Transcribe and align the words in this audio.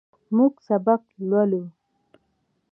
موږ 0.35 0.53
سبق 0.67 1.01
لولو. 1.29 1.63